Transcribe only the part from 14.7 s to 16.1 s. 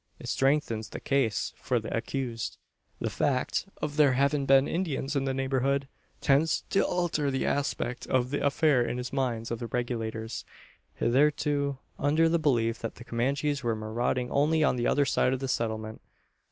the other side of the settlement.